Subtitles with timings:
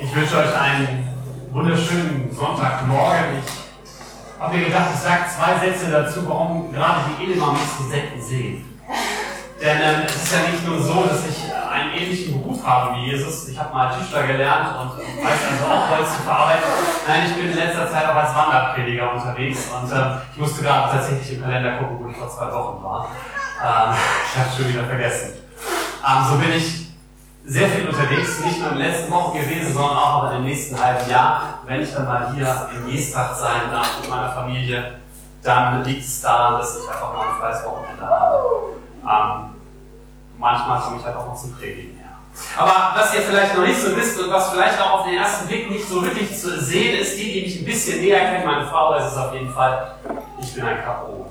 [0.00, 1.08] Ich wünsche euch einen
[1.50, 3.42] wunderschönen Sonntagmorgen.
[3.42, 8.22] Ich habe mir gedacht, ich sage zwei Sätze dazu, warum gerade die Edelmann die Sekten
[8.22, 8.80] sehen.
[9.60, 13.10] Denn ähm, es ist ja nicht nur so, dass ich einen ähnlichen Beruf habe wie
[13.10, 13.48] Jesus.
[13.48, 16.68] Ich habe mal Tischler gelernt und weiß also auch Holz zu verarbeiten.
[17.08, 20.92] Nein, ich bin in letzter Zeit auch als Wanderprediger unterwegs und ähm, ich musste gerade
[20.92, 23.08] tatsächlich im Kalender gucken, wo ich vor zwei Wochen war.
[23.60, 23.96] Ähm,
[24.32, 25.30] ich habe es schon wieder vergessen.
[26.06, 26.87] Ähm, so bin ich
[27.48, 30.78] sehr viel unterwegs, nicht nur in den letzten Wochen gewesen, sondern auch in den nächsten
[30.78, 31.60] halben Jahr.
[31.66, 34.98] Wenn ich dann mal hier in Geestach sein darf mit meiner Familie,
[35.42, 38.44] dann liegt es daran, dass ich einfach mal ein freies Wochenende habe.
[39.02, 39.50] Ähm,
[40.36, 42.18] manchmal komme ich halt auch noch zum Predigen her.
[42.58, 45.48] Aber was ihr vielleicht noch nicht so wisst und was vielleicht auch auf den ersten
[45.48, 48.66] Blick nicht so wirklich zu sehen ist, die, die mich ein bisschen näher kennen, meine
[48.66, 49.94] Frau, ist es auf jeden Fall,
[50.38, 51.30] ich bin ein Chaot.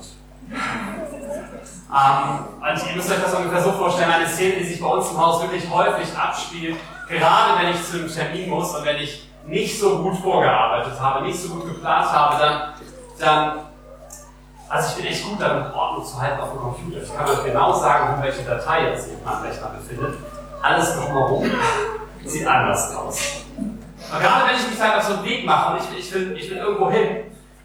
[1.90, 5.10] Ähm, also ihr müsst euch das ungefähr so vorstellen, eine Szene, die sich bei uns
[5.10, 6.76] im Haus wirklich häufig abspielt,
[7.08, 11.24] gerade wenn ich zu einem Termin muss und wenn ich nicht so gut vorgearbeitet habe,
[11.24, 12.74] nicht so gut geplant habe, dann,
[13.18, 13.52] dann
[14.68, 17.02] also ich bin echt gut darin, Ordnung zu halten auf dem Computer.
[17.02, 20.18] Ich kann euch genau sagen, welche Datei jetzt sich in meinem Rechner befindet.
[20.60, 21.50] Alles drumherum
[22.24, 23.44] sieht anders aus.
[23.56, 26.36] Und gerade wenn ich mich halt auf so einen Weg mache und ich, ich, will,
[26.36, 27.08] ich will irgendwo hin,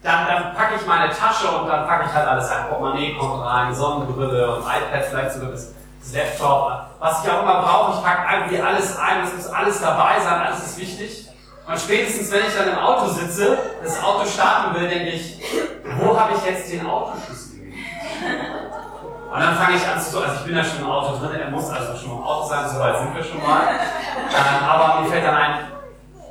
[0.04, 2.68] dann, dann packe ich meine Tasche und dann packe ich halt alles ein.
[2.68, 5.72] Portemonnaie kommt rein, Sonnenbrille und iPad, vielleicht sogar das,
[6.12, 6.70] Laptop.
[6.98, 10.34] Was ich auch immer brauche, ich packe irgendwie alles ein, es muss alles dabei sein,
[10.34, 11.28] alles ist wichtig.
[11.66, 15.40] Und spätestens, wenn ich dann im Auto sitze, das Auto starten will, denke ich,
[15.98, 17.72] wo habe ich jetzt den Autoschlüssel?
[19.32, 21.50] Und dann fange ich an zu, also ich bin ja schon im Auto drin, er
[21.50, 23.62] muss also schon im Auto sein, so weit sind wir schon mal.
[23.70, 25.54] Ähm, aber mir fällt dann ein,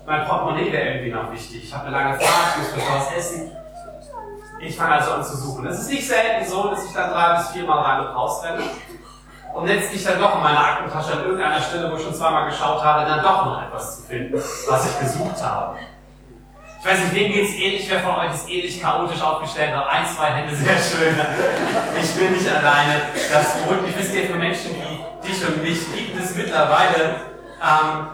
[0.05, 1.63] mein Portemonnaie wäre irgendwie noch wichtig.
[1.63, 3.62] Ich habe eine lange Fahrt, ich muss was essen.
[4.65, 5.67] Ich fange also an zu suchen.
[5.67, 8.63] Es ist nicht selten so, dass ich dann drei bis viermal rein und raus renne
[9.53, 12.83] und letztlich dann doch in meiner Aktentasche an irgendeiner Stelle, wo ich schon zweimal geschaut
[12.83, 15.77] habe, dann doch noch etwas zu finden, was ich gesucht habe.
[16.79, 19.87] Ich weiß nicht, wem geht es ähnlich, wer von euch ist ähnlich chaotisch aufgestellt hat.
[19.87, 21.15] Ein, zwei Hände, sehr schön.
[22.01, 23.01] Ich bin nicht alleine.
[23.31, 23.97] Das beruhigt mich.
[23.97, 27.15] Wisst ihr, für Menschen wie dich und mich gibt es mittlerweile
[27.61, 28.07] ähm,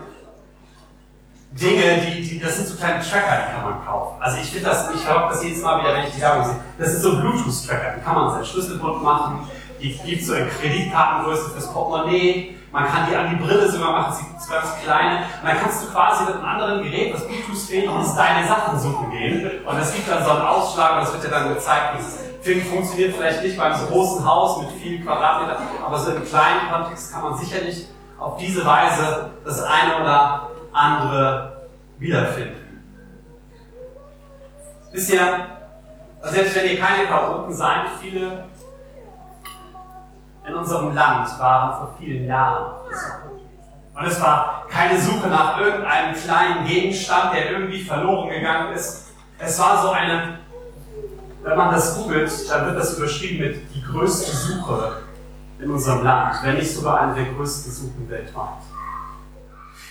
[1.52, 4.22] Dinge, die, die, das sind so kleine Tracker, die kann man kaufen.
[4.22, 6.60] Also ich finde das, ich glaube das jedes Mal wieder, wenn ich die Werbung sehe.
[6.78, 9.50] Das sind so Bluetooth-Tracker, die kann man seinen Schlüsselbund machen,
[9.82, 14.14] die gibt so eine Kreditkartengröße fürs Portemonnaie, man kann die an die Brille sogar machen,
[14.14, 15.26] sie gibt ganz kleine.
[15.42, 19.10] Und dann kannst du quasi mit einem anderen Gerät, das Bluetooth-fähig ist, deine Sachen suchen
[19.10, 19.66] gehen.
[19.66, 21.98] Und das gibt dann so einen Ausschlag und das wird dir dann gezeigt.
[21.98, 26.70] Dieses Film funktioniert vielleicht nicht beim großen Haus mit vielen Quadratmetern, aber so im kleinen
[26.72, 27.88] Kontext kann man sicherlich
[28.20, 32.84] auf diese Weise das eine oder andere wiederfinden.
[34.92, 35.22] Wisst ihr,
[36.22, 38.46] also selbst wenn ihr keine Chaoten seid, viele
[40.48, 42.74] in unserem Land waren vor vielen Jahren.
[43.96, 49.12] Und es war keine Suche nach irgendeinem kleinen Gegenstand, der irgendwie verloren gegangen ist.
[49.38, 50.40] Es war so eine,
[51.44, 55.04] wenn man das googelt, dann wird das überschrieben mit die größte Suche
[55.60, 58.64] in unserem Land, wenn nicht sogar eine der größten Suchen weltweit.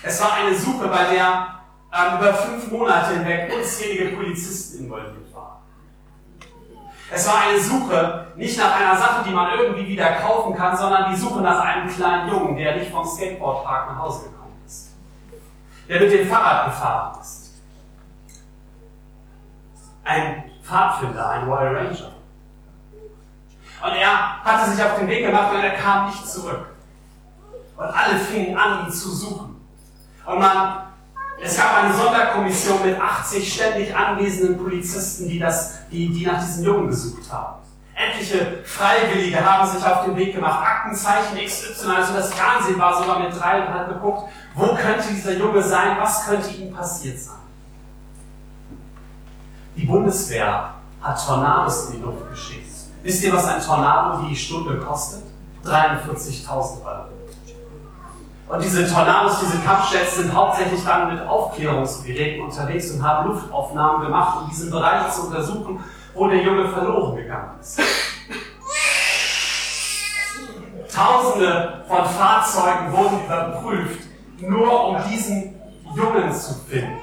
[0.02, 1.58] Es war eine Suche, bei der
[1.92, 5.58] ähm, über fünf Monate hinweg unzählige Polizisten involviert waren.
[7.10, 11.10] Es war eine Suche nicht nach einer Sache, die man irgendwie wieder kaufen kann, sondern
[11.10, 14.94] die Suche nach einem kleinen Jungen, der nicht vom Skateboardpark nach Hause gekommen ist.
[15.88, 17.54] Der mit dem Fahrrad gefahren ist.
[20.04, 22.12] Ein Pfadfinder, ein Royal Ranger.
[23.82, 26.66] Und er hatte sich auf den Weg gemacht und er kam nicht zurück.
[27.76, 29.57] Und alle fingen an, ihn zu suchen.
[30.28, 30.88] Und man
[31.40, 36.64] es gab eine Sonderkommission mit 80 ständig anwesenden Polizisten, die, das, die, die nach diesem
[36.64, 37.62] Jungen gesucht haben.
[37.94, 43.20] Etliche Freiwillige haben sich auf den Weg gemacht, Aktenzeichen XY, also das Fernsehen war sogar
[43.20, 47.36] mit drei und hat geguckt, wo könnte dieser Junge sein, was könnte ihm passiert sein.
[49.76, 52.72] Die Bundeswehr hat Tornados in die Luft geschickt.
[53.02, 55.22] Wisst ihr, was ein Tornado die Stunde kostet?
[55.64, 57.17] 43.000 Euro.
[58.48, 64.38] Und diese Tornados, diese Kampfjets sind hauptsächlich dann mit Aufklärungsgeräten unterwegs und haben Luftaufnahmen gemacht,
[64.40, 65.84] um diesen Bereich zu untersuchen,
[66.14, 67.78] wo der Junge verloren gegangen ist.
[70.94, 74.08] Tausende von Fahrzeugen wurden überprüft,
[74.40, 75.54] nur um diesen
[75.94, 76.98] Jungen zu finden.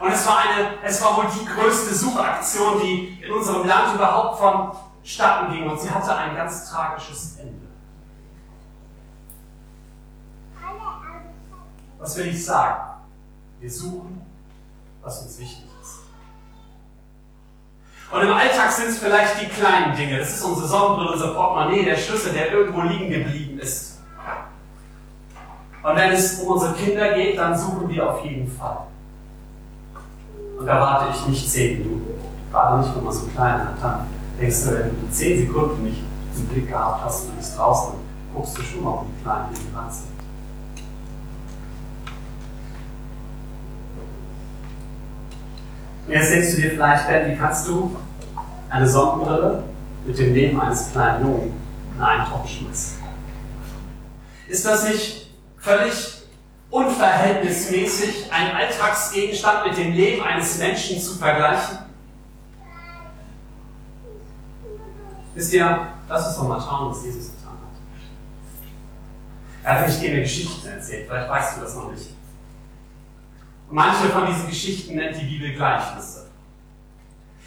[0.00, 4.38] Und es war, eine, es war wohl die größte Suchaktion, die in unserem Land überhaupt
[4.38, 5.68] vonstatten ging.
[5.68, 7.65] Und sie hatte ein ganz tragisches Ende.
[11.98, 12.82] Was will ich sagen?
[13.60, 14.20] Wir suchen,
[15.02, 16.00] was uns wichtig ist.
[18.12, 20.18] Und im Alltag sind es vielleicht die kleinen Dinge.
[20.18, 23.98] Das ist unsere Sonnenbrille, unser Portemonnaie, der Schlüssel, der irgendwo liegen geblieben ist.
[25.82, 28.78] Und wenn es um unsere Kinder geht, dann suchen wir auf jeden Fall.
[30.58, 32.14] Und da warte ich nicht zehn Minuten.
[32.50, 33.82] Gerade nicht, wenn man so klein hat.
[33.82, 34.06] Dann
[34.40, 36.02] denkst du, wenn du zehn Sekunden nicht
[36.36, 37.94] im Blick gehabt hast und bist draußen,
[38.34, 40.15] guckst du schon mal, klein die dran sind.
[46.08, 47.96] Jetzt denkst du dir vielleicht, Ben, wie kannst du
[48.70, 49.64] eine Sonnenbrille
[50.04, 51.52] mit dem Leben eines kleinen Jungen
[51.96, 52.98] in einen Topf schmeißen?
[54.46, 56.22] Ist das nicht völlig
[56.70, 61.78] unverhältnismäßig, einen Alltagsgegenstand mit dem Leben eines Menschen zu vergleichen?
[65.34, 67.76] Wisst ihr, lass uns doch mal schauen, was Jesus getan hat.
[69.64, 72.15] Er hat nämlich dir Geschichten erzählt, vielleicht weißt du das noch nicht.
[73.68, 76.26] Manche von diesen Geschichten nennt die Bibel Gleichnisse.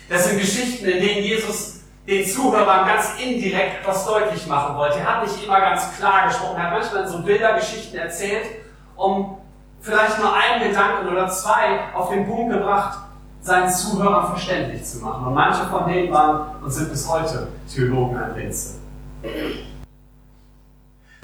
[0.09, 4.99] Das sind Geschichten, in denen Jesus den Zuhörern ganz indirekt etwas deutlich machen wollte.
[4.99, 8.47] Er hat nicht immer ganz klar gesprochen, er hat manchmal so Bildergeschichten erzählt,
[8.95, 9.37] um
[9.79, 12.99] vielleicht nur einen Gedanken oder zwei auf den Punkt gebracht,
[13.41, 15.27] seinen Zuhörern verständlich zu machen.
[15.27, 18.79] Und manche von denen waren und sind bis heute Theologen an Rätsel.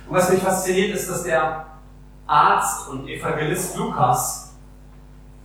[0.08, 1.66] Und was mich fasziniert, ist, dass der
[2.28, 4.45] Arzt und Evangelist Lukas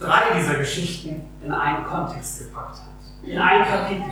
[0.01, 2.89] drei dieser Geschichten in einen Kontext gepackt hat.
[3.23, 4.11] In ein Kapitel.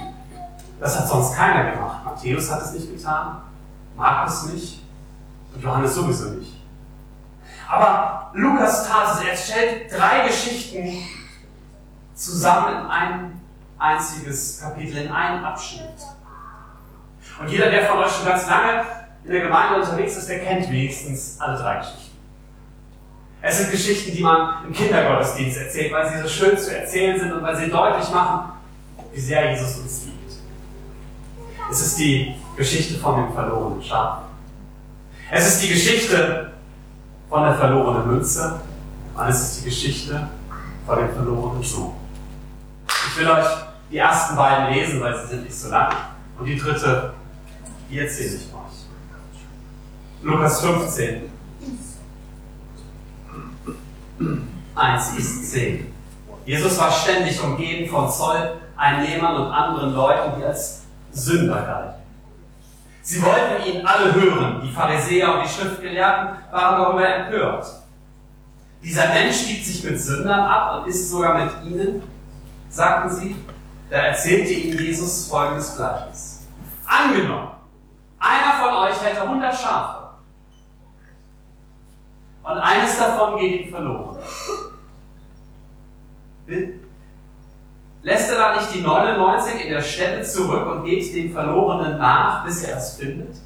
[0.79, 2.05] Das hat sonst keiner gemacht.
[2.05, 3.39] Matthäus hat es nicht getan,
[3.97, 4.83] Markus nicht
[5.55, 6.53] und Johannes sowieso nicht.
[7.69, 9.25] Aber Lukas tat es.
[9.27, 11.03] Er stellt drei Geschichten
[12.15, 13.41] zusammen in ein
[13.79, 15.99] einziges Kapitel, in einen Abschnitt.
[17.41, 18.85] Und jeder, der von euch schon ganz lange
[19.25, 22.08] in der Gemeinde unterwegs ist, der kennt wenigstens alle drei Geschichten.
[23.41, 27.33] Es sind Geschichten, die man im Kindergottesdienst erzählt, weil sie so schön zu erzählen sind
[27.33, 28.53] und weil sie deutlich machen,
[29.13, 30.33] wie sehr Jesus uns liebt.
[31.71, 34.19] Es ist die Geschichte von dem verlorenen Schaf.
[35.31, 36.53] Es ist die Geschichte
[37.29, 38.61] von der verlorenen Münze.
[39.15, 40.29] Und es ist die Geschichte
[40.87, 41.93] von dem verlorenen Sohn.
[42.89, 43.47] Ich will euch
[43.91, 45.93] die ersten beiden lesen, weil sie sind nicht so lang.
[46.39, 47.15] Und die dritte,
[47.91, 50.23] die erzähle ich euch.
[50.23, 51.23] Lukas 15,
[54.75, 55.93] 1 bis 10.
[56.45, 60.83] Jesus war ständig umgeben von Zolleinnehmern und anderen Leuten, die als
[61.13, 62.03] Sünder galten.
[63.03, 64.61] Sie wollten ihn alle hören.
[64.63, 67.67] Die Pharisäer und die Schriftgelehrten waren darüber empört.
[68.83, 72.03] Dieser Mensch gibt sich mit Sündern ab und ist sogar mit ihnen,
[72.69, 73.37] sagten sie.
[73.91, 76.47] Da erzählte ihnen Jesus folgendes Gleichnis.
[76.87, 77.49] Angenommen,
[78.19, 79.98] einer von euch hätte 100 Schafe
[82.49, 84.17] und eines davon geht ihm verloren.
[88.03, 92.45] Lässt er da nicht die 99 in der Stätte zurück und geht dem Verlorenen nach,
[92.45, 93.37] bis er es findet?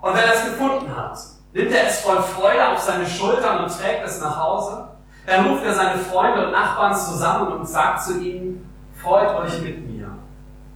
[0.00, 1.18] Und wenn er es gefunden hat,
[1.52, 4.88] nimmt er es voll Freude auf seine Schultern und trägt es nach Hause?
[5.26, 8.68] Dann ruft er seine Freunde und Nachbarn zusammen und sagt zu ihnen,
[9.00, 10.10] freut euch mit mir.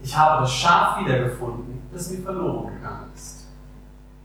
[0.02, 3.39] Ich habe das Schaf wiedergefunden, das mir verloren gegangen ist.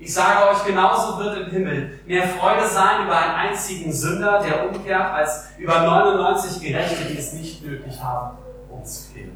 [0.05, 4.69] Ich sage euch, genauso wird im Himmel mehr Freude sein über einen einzigen Sünder, der
[4.69, 8.37] umkehrt, als über 99 Gerechte, die es nicht nötig haben,
[8.69, 9.35] umzukehren.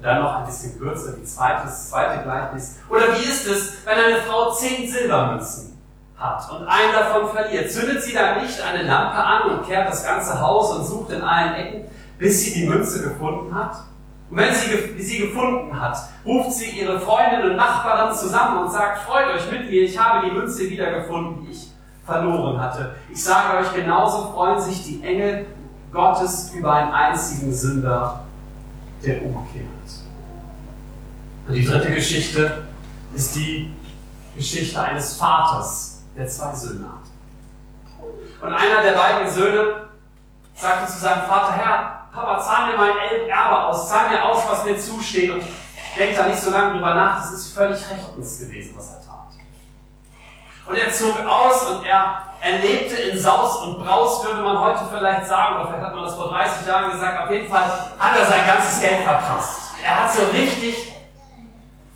[0.00, 2.76] Dann noch ein bisschen kürzer, die zweite, das zweite Gleichnis.
[2.88, 5.78] Oder wie ist es, wenn eine Frau zehn Silbermünzen
[6.16, 7.70] hat und einen davon verliert?
[7.70, 11.20] Zündet sie dann nicht eine Lampe an und kehrt das ganze Haus und sucht in
[11.20, 11.84] allen Ecken,
[12.16, 13.76] bis sie die Münze gefunden hat?
[14.34, 19.02] Und wenn sie sie gefunden hat, ruft sie ihre Freundin und Nachbarin zusammen und sagt,
[19.02, 21.70] freut euch mit mir, ich habe die Münze wiedergefunden, die ich
[22.04, 22.96] verloren hatte.
[23.12, 25.46] Ich sage euch, genauso freuen sich die Engel
[25.92, 28.24] Gottes über einen einzigen Sünder,
[29.04, 29.66] der umkehrt.
[31.46, 32.64] Und die dritte Geschichte
[33.14, 33.72] ist die
[34.34, 38.42] Geschichte eines Vaters, der zwei Söhne hat.
[38.42, 39.90] Und einer der beiden Söhne
[40.56, 42.96] sagte zu seinem Vater, Herr, Papa, zahl mir mein
[43.28, 45.42] Erbe aus, zahl mir aus, was mir zusteht und
[45.98, 49.14] denkt da nicht so lange drüber nach, das ist völlig rechtens gewesen, was er tat.
[50.66, 54.84] Und er zog aus und er, er lebte in Saus und Braus, würde man heute
[54.88, 57.64] vielleicht sagen, oder vielleicht hat man das vor 30 Jahren gesagt, auf jeden Fall
[57.98, 59.72] hat er sein ganzes Geld verprasst.
[59.84, 60.92] Er hat so richtig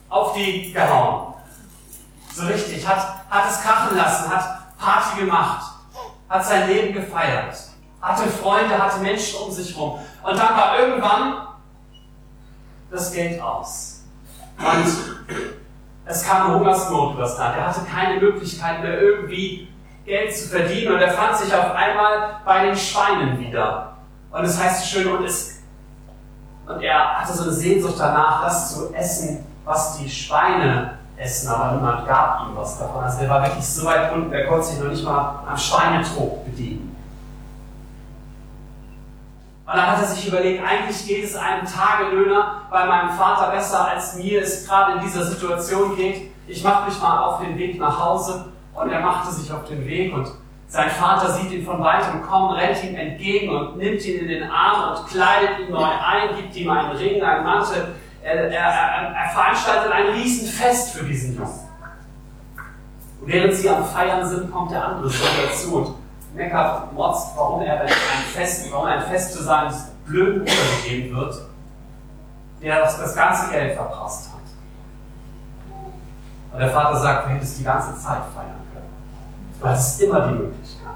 [0.08, 1.34] auf die gehauen.
[2.34, 5.64] So richtig, hat, hat es krachen lassen, hat Party gemacht,
[6.28, 7.67] hat sein Leben gefeiert
[8.00, 9.98] hatte Freunde, hatte Menschen um sich herum.
[10.22, 11.48] Und dann war irgendwann
[12.90, 14.04] das Geld aus.
[14.58, 15.28] Und
[16.04, 17.56] es kam eine Hungersnot über das Land.
[17.56, 19.68] Er hatte keine Möglichkeit mehr irgendwie
[20.04, 23.96] Geld zu verdienen und er fand sich auf einmal bei den Schweinen wieder.
[24.30, 25.60] Und es heißt schön, und, es,
[26.66, 31.74] und er hatte so eine Sehnsucht danach, das zu essen, was die Schweine essen, aber
[31.74, 33.04] niemand gab ihm was davon.
[33.04, 36.44] Also der war wirklich so weit unten, der konnte sich noch nicht mal am Schweinetrog
[36.44, 36.87] bedienen.
[39.68, 43.86] Und dann hat er sich überlegt, eigentlich geht es einem Tagelöhner bei meinem Vater besser,
[43.86, 46.30] als mir es gerade in dieser Situation geht.
[46.46, 48.46] Ich mache mich mal auf den Weg nach Hause.
[48.72, 50.26] Und er machte sich auf den Weg und
[50.68, 54.50] sein Vater sieht ihn von weitem kommen, rennt ihm entgegen und nimmt ihn in den
[54.50, 57.94] Arm und kleidet ihn neu ein, gibt ihm einen Ring, einen Mantel.
[58.22, 61.60] Er, er, er, er veranstaltet ein Riesenfest für diesen Jungen.
[63.20, 65.97] Und während sie am Feiern sind, kommt der andere Sohn dazu
[66.34, 69.74] und motzt, warum er ein Fest, warum ein Fest für seinen
[70.06, 71.48] blöden Bruder gegeben wird,
[72.62, 74.38] der das, das ganze Geld verpasst hat.
[76.52, 78.88] Und der Vater sagt, du hättest die ganze Zeit feiern können.
[79.60, 80.88] Du hattest immer die Möglichkeit.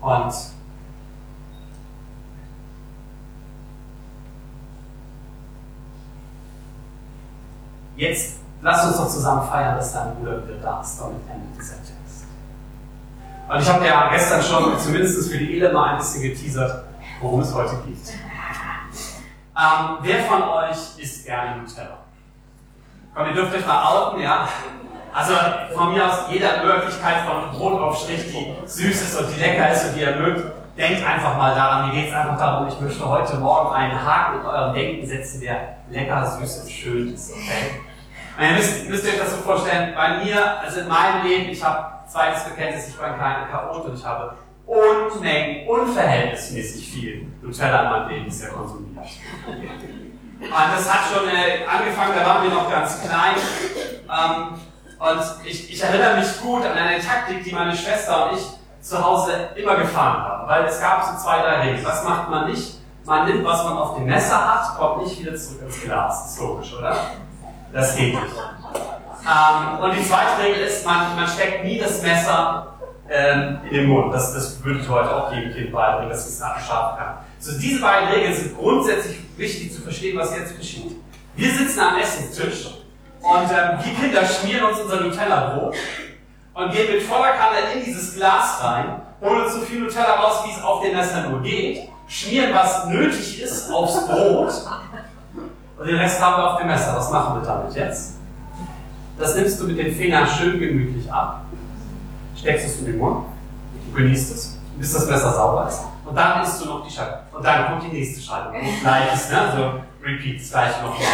[0.00, 0.34] Und
[7.96, 11.00] jetzt lass uns doch zusammen feiern, dass dein Bruder wieder da ist.
[11.00, 12.17] Damit endet dieser Text.
[13.48, 16.84] Und ich habe ja gestern schon zumindest für die Ele mal ein bisschen geteasert,
[17.20, 17.96] worum es heute geht.
[19.58, 21.98] Ähm, wer von euch isst gerne Nutella?
[23.14, 24.46] Komm, ihr dürft euch mal outen, ja?
[25.14, 25.32] Also
[25.74, 29.96] von mir aus jeder Möglichkeit von Brotaufstrich, die süß ist und die lecker ist und
[29.96, 31.88] die ihr mögt, denkt einfach mal daran.
[31.88, 35.40] Mir geht es einfach darum, ich möchte heute Morgen einen Haken in eurem Denken setzen,
[35.40, 37.32] der lecker, süß und schön ist.
[37.32, 37.80] Okay?
[38.36, 41.64] Und ihr müsst, müsst euch das so vorstellen, bei mir, also in meinem Leben, ich
[41.64, 44.34] habe zweites Bekenntnis, ich war ein kleiner Chaot und ich habe
[44.66, 49.02] Unmengen, unverhältnismäßig viel Nutella in meinem Leben bisher konsumiert.
[50.40, 53.34] Und das hat schon äh, angefangen, da waren wir noch ganz klein.
[54.08, 54.58] Ähm,
[54.98, 58.44] und ich, ich erinnere mich gut an eine Taktik, die meine Schwester und ich
[58.80, 60.48] zu Hause immer gefahren haben.
[60.48, 61.84] Weil es gab so zwei, drei Regeln.
[61.84, 62.78] Was macht man nicht?
[63.04, 66.24] Man nimmt, was man auf dem Messer hat, kommt nicht wieder zurück ins Glas.
[66.24, 66.94] Das ist logisch, oder?
[67.72, 68.34] Das geht nicht.
[69.26, 72.74] Ähm, und die zweite Regel ist, man, man steckt nie das Messer
[73.10, 74.12] ähm, in den Mund.
[74.12, 77.18] Das, das würde ich heute auch jedem Kind beibringen, dass es scharf kann.
[77.38, 80.96] So, diese beiden Regeln sind grundsätzlich wichtig zu verstehen, was jetzt geschieht.
[81.36, 82.66] Wir sitzen am Essenstisch
[83.20, 85.74] und ähm, die Kinder schmieren uns unser Nutella-Brot
[86.54, 90.50] und gehen mit voller Kanne in dieses Glas rein, holen so viel Nutella raus, wie
[90.50, 94.52] es auf dem Messer nur geht, schmieren, was nötig ist, aufs Brot
[95.78, 96.96] und den Rest haben wir auf dem Messer.
[96.96, 98.17] Was machen wir damit jetzt?
[99.18, 101.44] Das nimmst du mit den Fingern schön gemütlich ab,
[102.36, 103.26] steckst es in den Mund,
[103.86, 105.80] du genießt es, bis das Messer sauber ist.
[106.04, 107.22] Und dann isst du noch die Scheibe.
[107.32, 108.54] Und dann kommt die nächste Scheibe.
[108.80, 109.40] Gleiches, ne?
[109.40, 111.06] Also repeat, das gleiche nochmal.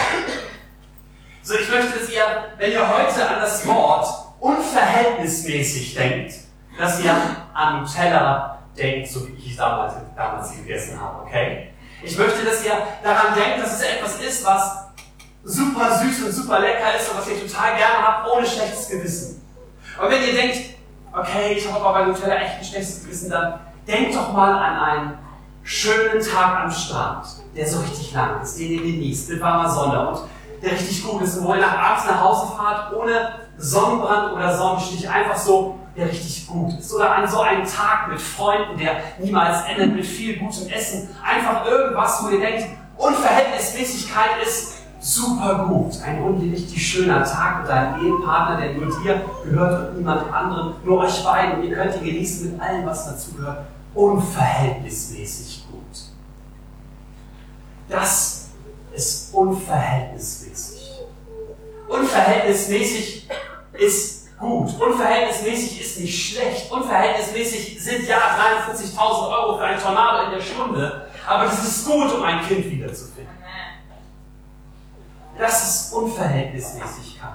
[1.43, 2.23] So, ich möchte, dass ihr,
[2.59, 4.07] wenn ihr heute an das Wort
[4.39, 6.35] unverhältnismäßig denkt,
[6.79, 7.15] dass ihr
[7.55, 11.71] an Nutella denkt, so wie ich damals, damals gegessen habe, okay?
[12.03, 14.84] Ich möchte, dass ihr daran denkt, dass es etwas ist, was
[15.45, 19.43] super süß und super lecker ist und was ihr total gerne habt, ohne schlechtes Gewissen.
[20.03, 20.59] Und wenn ihr denkt,
[21.13, 24.77] okay, ich habe aber bei Nutella echt ein schlechtes Gewissen, dann denkt doch mal an
[24.79, 25.19] einen
[25.63, 30.09] schönen Tag am Strand, der so richtig lang ist, den ihr genießt, mit warmer Sonne
[30.09, 30.21] und
[30.63, 34.57] der richtig gut ist und wo ihr nach abends nach Hause fahrt, ohne Sonnenbrand oder
[34.57, 36.93] Sonnenstich, einfach so, der richtig gut ist.
[36.93, 41.15] Oder an so einen Tag mit Freunden, der niemals endet, mit viel gutem Essen.
[41.23, 46.01] Einfach irgendwas, wo ihr denkt, Unverhältnismäßigkeit ist super gut.
[46.03, 46.23] Ein
[46.55, 51.23] richtig schöner Tag mit deinem Ehepartner, der nur dir gehört und niemand anderem, nur euch
[51.23, 51.61] beiden.
[51.61, 53.67] Und ihr könnt ihn genießen mit allem, was dazu gehört.
[53.95, 55.83] Unverhältnismäßig gut.
[57.89, 58.49] Das
[58.95, 61.01] ist unverhältnismäßig.
[61.87, 63.29] Unverhältnismäßig
[63.75, 64.81] ist gut.
[64.81, 66.73] Unverhältnismäßig ist nicht schlecht.
[66.73, 71.09] Unverhältnismäßig sind ja 43.000 Euro für ein Tornado in der Stunde.
[71.27, 73.34] Aber das ist gut, um ein Kind wiederzufinden.
[75.39, 77.31] Das ist Unverhältnismäßigkeit.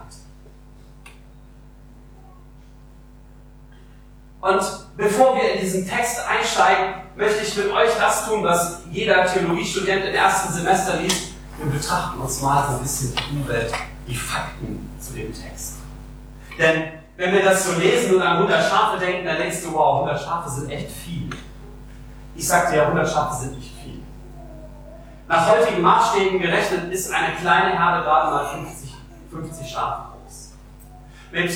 [4.42, 4.62] Und
[4.96, 10.06] bevor wir in diesen Text einsteigen, möchte ich mit euch das tun, was jeder Theologiestudent
[10.06, 11.34] im ersten Semester liest.
[11.58, 13.74] Wir betrachten uns mal so ein bisschen die Umwelt,
[14.08, 15.76] die Fakten zu dem Text.
[16.58, 16.84] Denn
[17.18, 20.22] wenn wir das so lesen und an 100 Schafe denken, dann denkst du, wow, 100
[20.22, 21.30] Schafe sind echt viel.
[22.34, 23.69] Ich sagte ja, 100 Schafe sind nicht.
[25.30, 28.96] Nach heutigen Maßstäben gerechnet ist eine kleine Herde gerade mal 50,
[29.32, 30.54] 50 Schafe groß.
[31.32, 31.52] Mit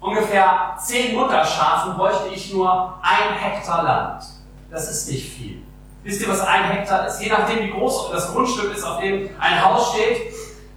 [0.00, 4.24] ungefähr 10 Mutterschafen bräuchte ich nur ein Hektar Land.
[4.72, 5.62] Das ist nicht viel.
[6.02, 7.22] Wisst ihr, was ein Hektar ist?
[7.22, 10.34] Je nachdem, wie groß das Grundstück ist, auf dem ein Haus steht.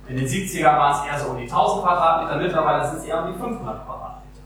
[0.07, 3.23] In den 70er waren es eher so um die 1000 Quadratmeter, mittlerweile sind es eher
[3.23, 4.41] um die 500 Quadratmeter.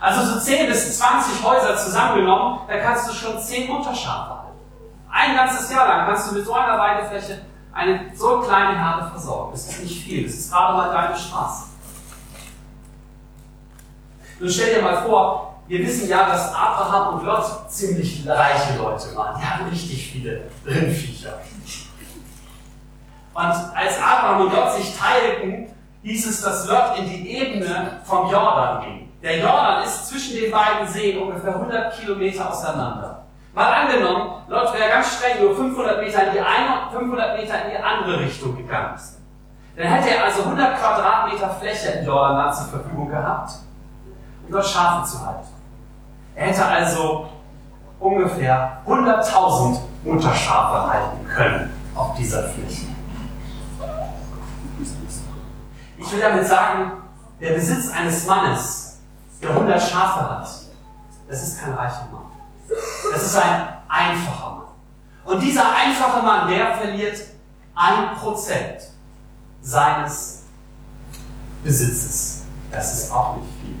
[0.00, 4.55] Also so 10 bis 20 Häuser zusammengenommen, da kannst du schon 10 Mutterschafe halten.
[5.18, 7.40] Ein ganzes Jahr lang kannst du mit so einer Weidefläche
[7.72, 9.52] eine so kleine Herde versorgen.
[9.52, 11.68] Das ist nicht viel, das ist gerade mal deine Straße.
[14.38, 19.16] Nun stell dir mal vor, wir wissen ja, dass Abraham und Lot ziemlich reiche Leute
[19.16, 19.40] waren.
[19.40, 21.38] Die hatten richtig viele Rindviecher.
[23.32, 25.70] Und als Abraham und Lot sich teilten,
[26.02, 29.12] hieß es, dass Lot in die Ebene vom Jordan ging.
[29.22, 33.25] Der Jordan ist zwischen den beiden Seen ungefähr 100 Kilometer auseinander.
[33.56, 37.70] Mal angenommen, Lot wäre ganz streng nur 500 Meter in die eine, 500 Meter in
[37.70, 39.00] die andere Richtung gegangen.
[39.74, 43.52] Dann hätte er also 100 Quadratmeter Fläche im Jordanland zur Verfügung gehabt,
[44.46, 45.48] um dort Schafe zu halten.
[46.34, 47.30] Er hätte also
[47.98, 52.88] ungefähr 100.000 Mutterschafe halten können auf dieser Fläche.
[55.96, 56.92] Ich will damit sagen,
[57.40, 59.00] der Besitz eines Mannes,
[59.42, 60.46] der 100 Schafe hat,
[61.26, 62.25] das ist kein reicher Mann.
[63.12, 64.66] Das ist ein einfacher Mann.
[65.24, 67.20] Und dieser einfache Mann, der verliert
[67.74, 68.82] ein Prozent
[69.62, 70.44] seines
[71.62, 72.44] Besitzes.
[72.70, 73.76] Das ist auch nicht viel.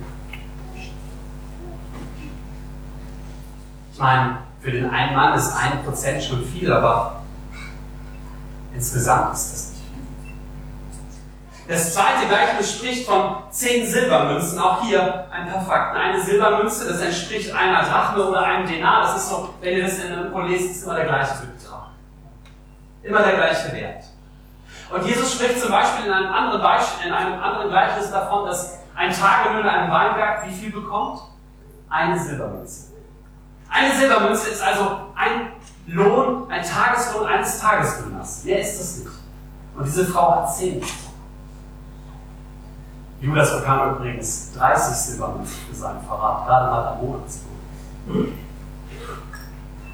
[3.92, 7.22] Ich meine, für den einen Mann ist ein Prozent schon viel, aber
[8.74, 9.75] insgesamt ist das nicht.
[11.68, 14.58] Das zweite Gleichnis spricht von zehn Silbermünzen.
[14.58, 15.96] Auch hier ein paar Fakten.
[15.96, 19.02] Eine Silbermünze, das entspricht einer Drachme oder einem Denar.
[19.02, 21.88] Das ist so, wenn ihr das in einem Buch lest, ist immer der gleiche Betrag.
[23.02, 24.04] Immer der gleiche Wert.
[24.90, 28.78] Und Jesus spricht zum Beispiel in einem anderen, Beispiel, in einem anderen Gleichnis davon, dass
[28.94, 31.20] ein Tagelöhner in einem Weinberg wie viel bekommt?
[31.88, 32.92] Eine Silbermünze.
[33.68, 35.52] Eine Silbermünze ist also ein
[35.88, 38.44] Lohn, ein Tageslohn eines Tageslöhners.
[38.44, 39.10] Mehr ist das nicht.
[39.76, 40.80] Und diese Frau hat zehn.
[43.20, 48.38] Judas bekam übrigens 30 Silbermünzen für seinen Verrat, gerade mal am Monatslohn.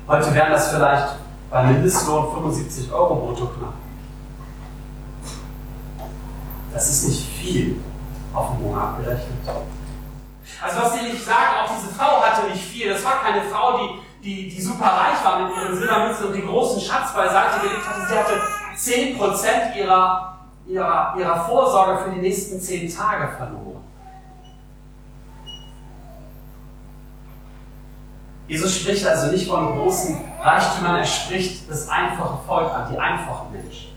[0.09, 1.15] Heute wären das vielleicht
[1.51, 3.75] bei Mindestlohn 75 Euro brutto knapp.
[6.73, 7.81] Das ist nicht viel
[8.35, 9.39] auf den Monat gerechnet.
[10.61, 12.89] Also was will ich sagen, auch diese Frau hatte nicht viel.
[12.93, 16.47] Das war keine Frau, die, die, die super reich war mit ihren Silbermünzen und den
[16.47, 18.07] großen Schatz beiseite gelegt hatte.
[18.09, 18.41] Sie hatte
[18.77, 23.83] 10% ihrer, ihrer, ihrer Vorsorge für die nächsten 10 Tage verloren.
[28.49, 33.53] Jesus spricht also nicht von großen Reichtümern, er spricht das einfache Volk an, die einfachen
[33.53, 33.93] Menschen.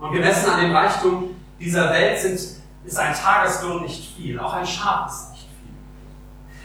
[0.00, 2.40] Und gemessen an dem Reichtum dieser Welt sind
[2.84, 5.74] ist ein Tageslohn nicht viel, auch ein Schaf ist nicht viel.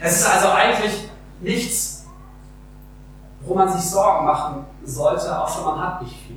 [0.02, 2.06] Es ist also eigentlich nichts,
[3.42, 6.36] wo man sich Sorgen machen sollte, außer man hat nicht viel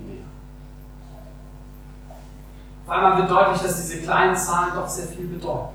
[2.92, 5.70] Vor allem wird deutlich, dass diese kleinen Zahlen doch sehr viel bedeuten.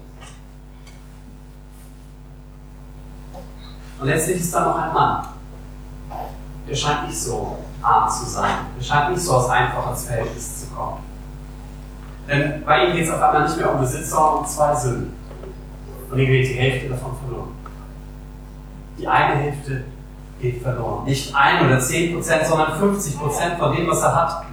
[3.99, 5.23] Und letztlich ist da noch ein Mann.
[6.69, 8.58] Der scheint nicht so arm zu sein.
[8.77, 10.99] Der scheint nicht so aus einfacher Verhältnis zu kommen.
[12.27, 15.08] Denn bei ihm geht es auf einmal nicht mehr um Besitz, sondern um zwei Söhne.
[16.12, 17.49] Und ihm geht die Hälfte davon verloren.
[18.99, 19.86] Die eine Hälfte
[20.39, 21.06] geht verloren.
[21.06, 24.45] Nicht ein oder zehn Prozent, sondern 50 Prozent von dem, was er hat,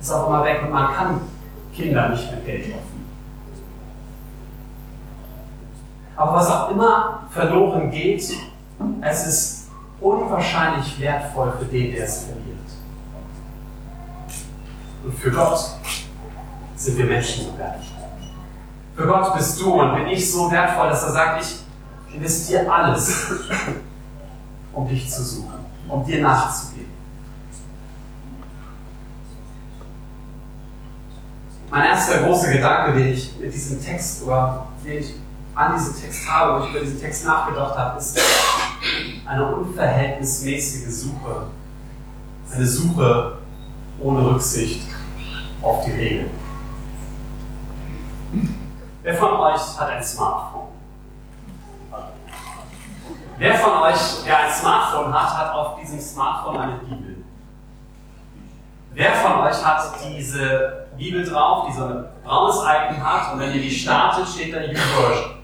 [0.00, 1.20] ist auch immer weg und man kann
[1.78, 3.06] Kinder nicht mehr Geld kaufen.
[6.16, 8.32] Aber was auch immer verloren geht,
[9.00, 12.58] es ist unwahrscheinlich wertvoll für den, der es verliert.
[15.04, 15.60] Und für Gott
[16.74, 17.84] sind wir Menschen so wertvoll.
[18.96, 23.30] Für Gott bist du und bin ich so wertvoll, dass er sagt, ich investiere alles,
[24.72, 26.97] um dich zu suchen, um dir nachzugehen.
[31.78, 35.14] Mein erster großer Gedanke, den ich mit diesem Text oder den ich
[35.54, 38.20] an diesem Text habe, wo ich über diesen Text nachgedacht habe, ist
[39.24, 41.46] eine unverhältnismäßige Suche.
[42.52, 43.38] Eine Suche
[44.00, 44.88] ohne Rücksicht
[45.62, 46.30] auf die Regeln.
[49.04, 50.68] Wer von euch hat ein Smartphone?
[53.38, 57.24] Wer von euch, der ein Smartphone hat, hat auf diesem Smartphone eine Bibel?
[58.94, 63.54] Wer von euch hat diese Bibel drauf, die so ein braunes Icon hat und wenn
[63.54, 65.38] ihr die startet, steht da YouVersion?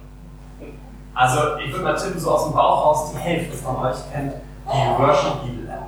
[1.14, 4.34] Also ich würde mal tippen, so aus dem Bauch raus, die Hälfte von euch kennt
[4.34, 5.82] die YouVersion Bibel App.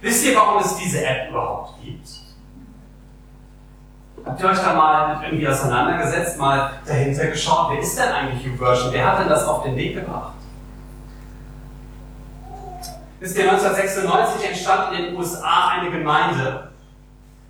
[0.00, 2.08] Wisst ihr, warum es diese App überhaupt gibt?
[4.24, 8.92] Habt ihr euch da mal irgendwie auseinandergesetzt, mal dahinter geschaut, wer ist denn eigentlich YouVersion?
[8.92, 10.32] Wer hat denn das auf den Weg gebracht?
[13.20, 16.69] Wisst ihr, 1996 entstand in den USA eine Gemeinde.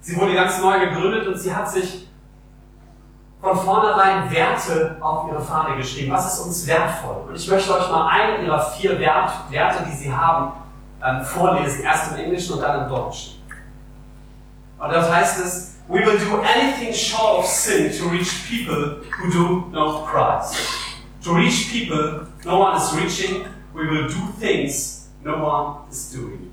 [0.00, 2.08] Sie wurde ganz neu gegründet und sie hat sich
[3.40, 6.12] von vornherein Werte auf ihre Fahne geschrieben.
[6.12, 7.24] Was ist uns wertvoll?
[7.28, 10.52] Und ich möchte euch mal einen ihrer vier Werte, die sie haben,
[11.04, 11.82] ähm, vorlesen.
[11.82, 13.40] Erst im Englischen und dann im Deutschen.
[14.78, 19.28] Und dort heißt es, We will do anything short of sin to reach people who
[19.28, 20.54] do not Christ.
[21.24, 26.52] To reach people no one is reaching, we will do things no one is doing.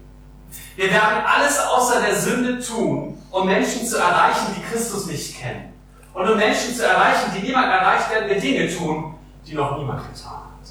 [0.76, 5.74] Wir werden alles außer der Sünde tun, um Menschen zu erreichen, die Christus nicht kennen.
[6.14, 10.02] Und um Menschen zu erreichen, die niemand erreicht, werden wir Dinge tun, die noch niemand
[10.02, 10.70] getan hat.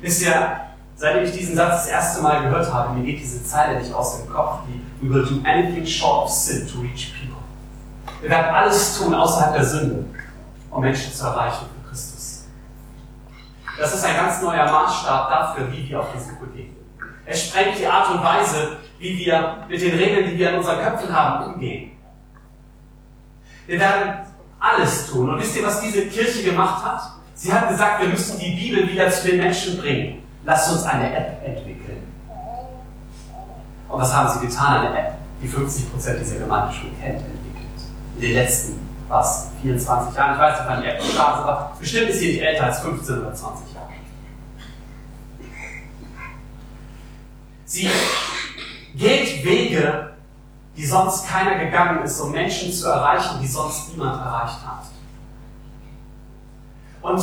[0.00, 0.60] Wisst ihr,
[0.96, 4.18] seitdem ich diesen Satz das erste Mal gehört habe, mir geht diese Zeile nicht aus
[4.18, 7.36] dem Kopf, die We will do anything short of sin to reach people.
[8.20, 10.04] Wir werden alles tun außerhalb der Sünde,
[10.70, 12.46] um Menschen zu erreichen für Christus.
[13.78, 16.76] Das ist ein ganz neuer Maßstab dafür, wie wir auf diese begegnen.
[17.24, 20.78] Es sprengt die Art und Weise, wie wir mit den Regeln, die wir in unseren
[20.80, 21.92] Köpfen haben, umgehen.
[23.66, 24.26] Wir werden
[24.58, 25.30] alles tun.
[25.30, 27.02] Und wisst ihr, was diese Kirche gemacht hat?
[27.34, 30.22] Sie hat gesagt, wir müssen die Bibel wieder zu den Menschen bringen.
[30.44, 32.02] Lasst uns eine App entwickeln.
[33.88, 34.86] Und was haben sie getan?
[34.86, 37.80] Eine App, die 50% dieser Gemeinde schon kennt, entwickelt.
[38.16, 40.34] In den letzten, was, 24 Jahren.
[40.34, 41.76] Ich weiß nicht, wann die App gestartet war.
[41.78, 43.88] Bestimmt ist sie nicht älter als 15 oder 20 Jahre.
[47.64, 47.88] Sie
[48.98, 50.10] geht Wege,
[50.76, 54.84] die sonst keiner gegangen ist, um Menschen zu erreichen, die sonst niemand erreicht hat.
[57.00, 57.22] Und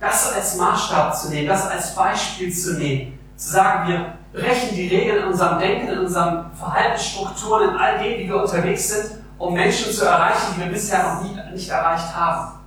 [0.00, 4.88] das als Maßstab zu nehmen, das als Beispiel zu nehmen, zu sagen, wir brechen die
[4.88, 9.54] Regeln in unserem Denken, in unseren Verhaltensstrukturen, in all dem, wie wir unterwegs sind, um
[9.54, 12.58] Menschen zu erreichen, die wir bisher noch nie, nicht erreicht haben.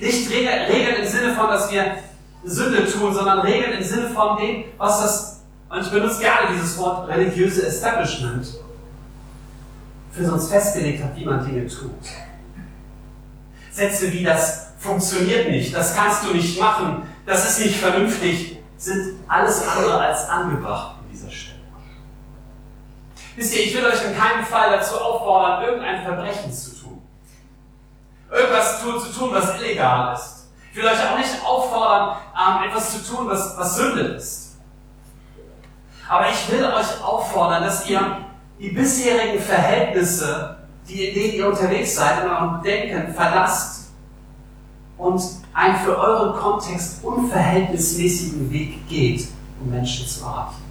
[0.00, 1.96] Nicht Regeln im Sinne von, dass wir
[2.44, 5.31] Sünde tun, sondern Regeln im Sinne von dem, was das,
[5.72, 8.46] und ich benutze gerne dieses Wort religiöse Establishment,
[10.12, 11.90] für uns festgelegt hat, wie man Dinge tut.
[13.70, 19.20] Sätze wie das funktioniert nicht, das kannst du nicht machen, das ist nicht vernünftig, sind
[19.26, 21.60] alles andere als angebracht an dieser Stelle.
[23.36, 27.02] Wisst ihr, ich will euch in keinem Fall dazu auffordern, irgendein Verbrechen zu tun.
[28.30, 30.48] Irgendwas zu tun, was illegal ist.
[30.70, 34.51] Ich will euch auch nicht auffordern, ähm, etwas zu tun, was, was Sünde ist.
[36.08, 38.18] Aber ich will euch auffordern, dass ihr
[38.58, 40.56] die bisherigen Verhältnisse,
[40.88, 43.90] die, in denen ihr unterwegs seid, in eurem Denken verlasst
[44.98, 49.28] und einen für euren Kontext unverhältnismäßigen Weg geht,
[49.60, 50.62] um Menschen zu erreichen.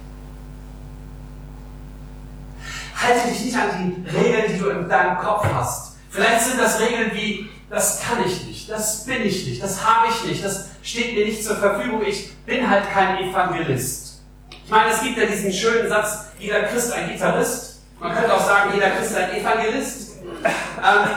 [2.96, 5.96] Halte dich nicht an die Regeln, die du in deinem Kopf hast.
[6.08, 10.08] Vielleicht sind das Regeln wie, das kann ich nicht, das bin ich nicht, das habe
[10.08, 14.01] ich nicht, das steht mir nicht zur Verfügung, ich bin halt kein Evangelist.
[14.64, 17.80] Ich meine, es gibt ja diesen schönen Satz, jeder Christ ein Gitarrist.
[18.00, 20.12] Man könnte auch sagen, jeder Christ ein Evangelist.
[20.44, 21.08] Ähm,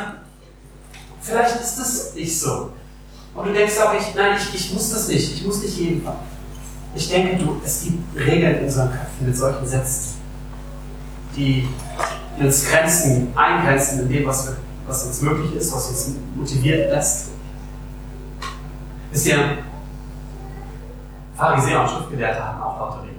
[1.22, 2.72] vielleicht ist das nicht so.
[3.34, 5.34] Und du denkst auch, ich, nein, ich, ich muss das nicht.
[5.34, 6.18] Ich muss nicht jeden Fall.
[6.96, 10.16] Ich denke, du, es gibt Regeln in unseren Köpfen mit solchen Sätzen,
[11.36, 11.68] die,
[12.40, 17.30] uns Grenzen eingrenzen in dem, was, wir, was uns möglich ist, was uns motiviert lässt.
[19.12, 19.58] Wisst ihr,
[21.36, 23.15] Pharisäer und Schriftgelehrte hatten auch lauter Regeln.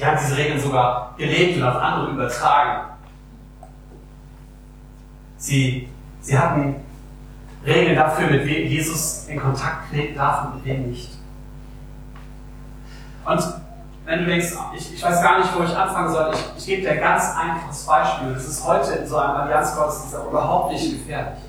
[0.00, 2.86] Die haben diese Regeln sogar gelebt und auf andere übertragen.
[5.36, 5.88] Sie,
[6.22, 6.76] sie hatten
[7.66, 11.10] Regeln dafür, mit wem Jesus in Kontakt treten darf und mit wem nicht.
[13.26, 13.42] Und
[14.06, 16.82] wenn du denkst, ich, ich weiß gar nicht, wo ich anfangen soll, ich, ich gebe
[16.82, 18.32] dir ein ganz einfaches Beispiel.
[18.32, 21.40] Das ist heute in so einem Allianzgottesdienst überhaupt nicht gefährlich.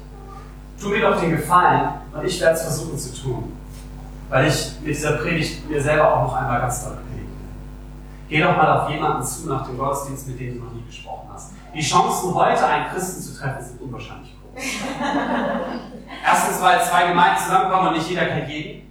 [0.80, 3.58] Tu mir doch den Gefallen und ich werde es versuchen zu tun.
[4.28, 7.11] Weil ich mit dieser Predigt mir selber auch noch einmal ganz predige.
[8.32, 11.28] Geh doch mal auf jemanden zu nach dem Gottesdienst, mit dem du noch nie gesprochen
[11.34, 11.52] hast.
[11.76, 14.64] Die Chancen, heute einen Christen zu treffen, sind unwahrscheinlich groß.
[16.26, 18.90] Erstens, weil zwei Gemeinden zusammenkommen und nicht jeder kennt jeden.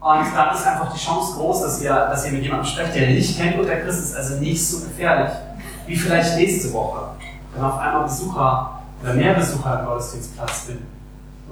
[0.00, 3.10] Und dann ist einfach die Chance groß, dass ihr, dass ihr mit jemandem sprecht, der
[3.10, 5.34] nicht kennt und der Christ ist, also nicht so gefährlich,
[5.86, 7.10] wie vielleicht nächste Woche,
[7.52, 10.80] wenn auf einmal Besucher oder mehr Besucher im Gottesdienstplatz sind.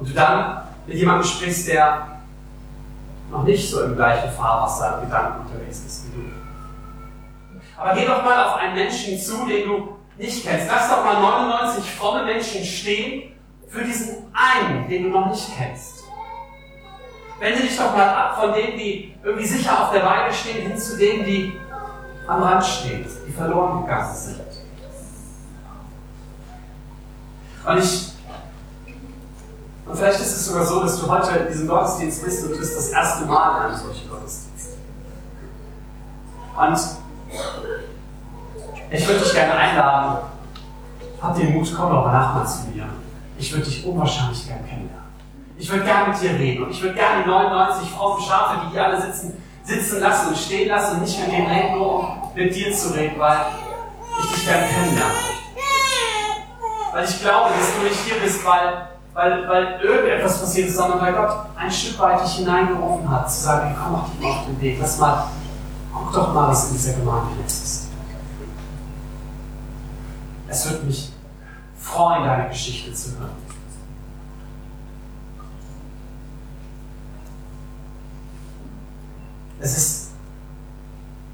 [0.00, 2.13] Und du dann mit jemandem sprichst, der
[3.34, 6.28] noch nicht so im gleichen Fahrwasser im Gedanken unterwegs ist wie du.
[7.76, 10.68] Aber geh doch mal auf einen Menschen zu, den du nicht kennst.
[10.70, 13.32] Lass doch mal 99 fromme Menschen stehen
[13.68, 16.04] für diesen einen, den du noch nicht kennst.
[17.40, 20.78] Wende dich doch mal ab von denen, die irgendwie sicher auf der Beine stehen, hin
[20.78, 21.52] zu denen, die
[22.28, 24.40] am Rand stehen, die verloren gegangen sind.
[27.66, 28.13] Und ich,
[30.04, 32.76] vielleicht ist es sogar so, dass du heute in diesem Gottesdienst bist und du bist
[32.76, 34.76] das erste Mal in einem solchen Gottesdienst.
[36.56, 36.78] Und
[38.90, 40.18] ich würde dich gerne einladen,
[41.22, 42.86] hab den Mut, komm doch nach mal zu mir.
[43.38, 45.04] Ich würde dich unwahrscheinlich gern kennenlernen.
[45.56, 48.72] Ich würde gerne mit dir reden und ich würde gerne die 99 frommen Schafe, die
[48.72, 52.18] hier alle sitzen, sitzen lassen und stehen lassen und nicht mit dem reden, nur um
[52.34, 53.38] mit dir zu reden, weil
[54.20, 55.16] ich dich gerne kennenlernen
[56.92, 61.00] Weil ich glaube, dass du nicht hier bist, weil, weil, weil irgendetwas passiert ist, sondern
[61.00, 64.46] weil Gott ein Stück weit dich hineingerufen hat, zu sagen, hey, komm doch mal auf
[64.46, 65.28] den Weg, lass mal,
[65.92, 67.88] guck doch mal, was in dieser Gemeinde jetzt ist.
[70.48, 71.12] Es wird mich
[71.78, 73.44] freuen, deine Geschichte zu hören.
[79.60, 80.10] Es ist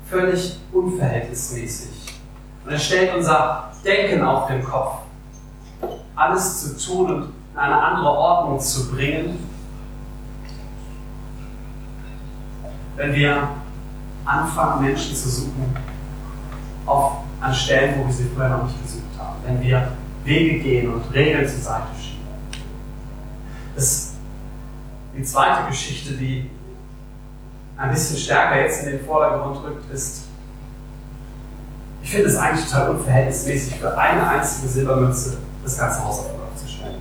[0.08, 2.18] völlig unverhältnismäßig.
[2.64, 4.98] Und es stellt unser Denken auf den Kopf.
[6.14, 9.38] Alles zu tun und eine andere Ordnung zu bringen,
[12.96, 13.48] wenn wir
[14.24, 15.76] anfangen, Menschen zu suchen,
[16.86, 19.36] auf, an Stellen, wo wir sie vorher noch nicht gesucht haben.
[19.44, 19.92] Wenn wir
[20.24, 22.26] Wege gehen und Regeln zur Seite schieben.
[23.74, 24.10] Das
[25.16, 26.50] die zweite Geschichte, die
[27.76, 30.24] ein bisschen stärker jetzt in den Vordergrund rückt, ist,
[32.02, 36.40] ich finde es eigentlich total unverhältnismäßig für eine einzige Silbermünze das ganze Haus auf den
[36.40, 37.00] Kopf zu stellen.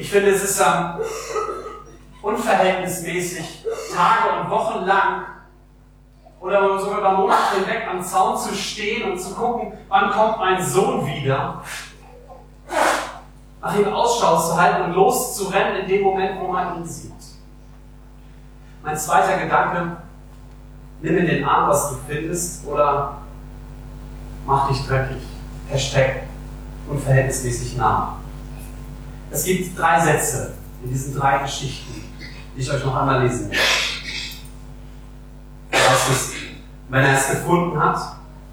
[0.00, 0.94] Ich finde, es ist ähm,
[2.22, 5.26] unverhältnismäßig, Tage und Wochen lang
[6.40, 10.64] oder sogar über Monate hinweg am Zaun zu stehen und zu gucken, wann kommt mein
[10.64, 11.62] Sohn wieder,
[13.60, 17.12] nach ihm Ausschau zu halten und loszurennen in dem Moment, wo man ihn sieht.
[18.82, 19.98] Mein zweiter Gedanke,
[21.02, 23.18] nimm in den Arm, was du findest, oder
[24.46, 25.22] mach dich dreckig.
[25.68, 26.22] Hashtag
[26.88, 28.19] unverhältnismäßig nah.
[29.30, 32.04] Es gibt drei Sätze in diesen drei Geschichten,
[32.56, 33.50] die ich euch noch einmal lesen
[35.90, 36.32] heißt es,
[36.88, 37.98] wenn er es gefunden hat,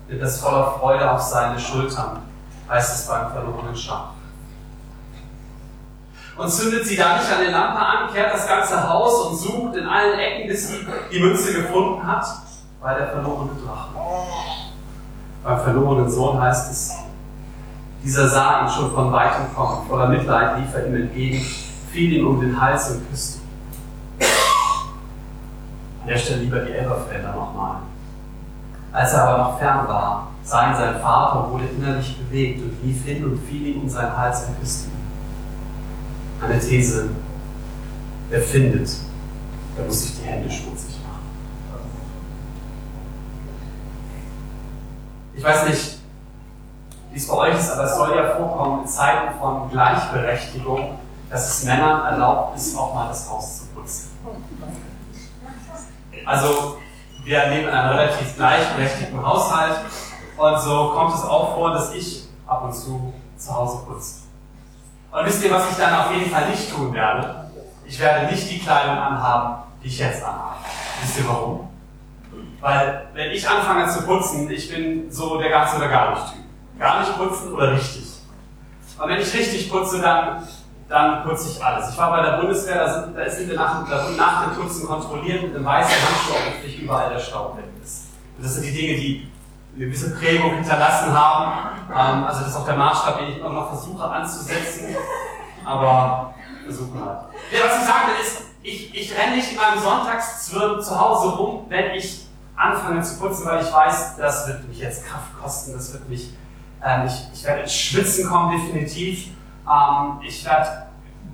[0.08, 2.22] wird es voller Freude auf seine Schultern,
[2.70, 4.10] heißt es beim verlorenen Schaf.
[6.38, 9.76] Und zündet sie da nicht an der Lampe an, kehrt das ganze Haus und sucht
[9.76, 12.26] in allen Ecken, bis sie die Münze gefunden hat,
[12.80, 13.90] bei der verlorene Drache.
[15.44, 16.94] Beim verlorenen Sohn heißt es,
[18.08, 21.46] dieser sah ihn schon von weitem kommen, voller Mitleid lief er ihm entgegen,
[21.92, 24.28] fiel ihm um den Hals und küsste ihn.
[26.02, 27.82] An der Stelle lieber die Elberfelder nochmal.
[28.94, 32.82] Als er aber noch fern war, sah ihn sein Vater und wurde innerlich bewegt und
[32.82, 34.98] lief hin und fiel ihm um seinen Hals und küsste ihn
[36.42, 37.10] eine These
[38.32, 38.90] erfindet,
[39.78, 41.82] der muss sich die Hände schmutzig machen.
[45.36, 45.97] Ich weiß nicht,
[47.18, 51.00] wie es bei euch ist, aber es soll ja vorkommen in Zeiten von Gleichberechtigung,
[51.32, 54.12] dass es Männern erlaubt ist, auch mal das Haus zu putzen.
[56.28, 56.78] Also,
[57.24, 59.78] wir leben in einem relativ gleichberechtigten Haushalt
[60.38, 64.18] und so kommt es auch vor, dass ich ab und zu zu Hause putze.
[65.12, 67.50] Und wisst ihr, was ich dann auf jeden Fall nicht tun werde?
[67.84, 70.58] Ich werde nicht die Kleidung anhaben, die ich jetzt anhabe.
[71.02, 71.68] Wisst ihr warum?
[72.62, 76.47] Weil, wenn ich anfange zu putzen, ich bin so der ganz oder gar nicht Typ.
[76.80, 78.04] Gar nicht putzen oder richtig.
[79.00, 80.48] Und wenn ich richtig putze, dann,
[80.90, 81.92] dann putze ich alles.
[81.92, 83.88] Ich war bei der Bundeswehr, da sind, da sind wir nach,
[84.18, 88.08] nach dem Putzen kontrolliert mit einem weißen Handschuh, ob wirklich überall der Staub weg ist.
[88.38, 89.32] Und das sind die Dinge, die
[89.76, 91.70] eine gewisse Prägung hinterlassen haben.
[91.90, 94.96] Ähm, also das ist auch der Maßstab, den ich immer noch versuche anzusetzen.
[95.64, 96.34] Aber
[96.68, 97.20] versuchen halt.
[97.52, 101.36] Ja, was ich sagen will ist, ich, ich renne nicht in meinem Sonntagszwirn zu Hause
[101.36, 105.74] rum, wenn ich anfange zu putzen, weil ich weiß, das wird mich jetzt Kraft kosten,
[105.74, 106.34] das wird mich,
[106.84, 109.28] äh, ich, ich werde ins Schwitzen kommen, definitiv.
[109.68, 110.88] Ähm, ich werde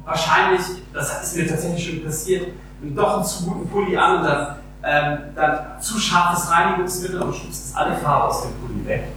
[0.05, 0.61] wahrscheinlich,
[0.93, 2.47] das ist mir tatsächlich schon passiert,
[2.81, 7.75] doch einen zu guten Pulli an und dann ähm, dann zu scharfes Reinigungsmittel und schubst
[7.75, 9.07] alle Farbe aus dem Pulli weg.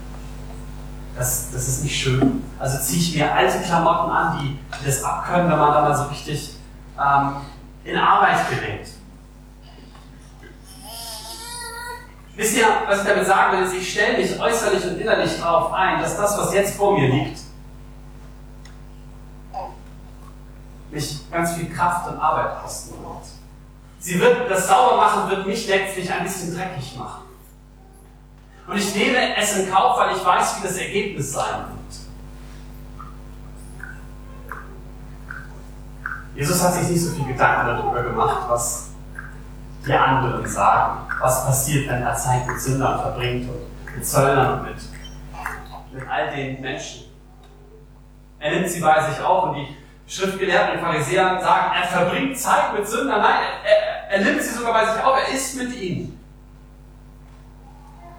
[1.17, 2.45] Das, das ist nicht schön.
[2.59, 5.97] Also ziehe ich mir alte Klamotten an, die, die das abkönnen, wenn man da mal
[5.97, 6.57] so richtig
[6.99, 7.33] ähm,
[7.85, 8.89] in Arbeit gerät.
[12.37, 16.01] Wisst ihr, was ich damit sagen will, ich stelle mich äußerlich und innerlich darauf ein,
[16.03, 17.41] dass das, was jetzt vor mir liegt,
[20.91, 23.25] mich ganz viel Kraft und Arbeit kosten wird.
[23.99, 27.23] Sie wird, das Saubermachen wird mich letztlich ein bisschen dreckig machen.
[28.67, 31.77] Und ich nehme es in Kauf, weil ich weiß, wie das Ergebnis sein wird.
[36.35, 38.86] Jesus hat sich nicht so viel Gedanken darüber gemacht, was
[39.87, 44.67] die anderen sagen, was passiert, wenn er Zeit mit Sündern verbringt und mit Zöllnern und
[44.67, 44.77] mit,
[45.93, 47.05] mit all den Menschen.
[48.39, 49.77] Er nimmt sie bei sich auf und die
[50.09, 53.21] Schriftgelehrten und Pharisäer sagen, er verbringt Zeit mit Sündern.
[53.21, 56.21] Nein, er, er, nimmt sie sogar bei sich auf, er ist mit ihnen.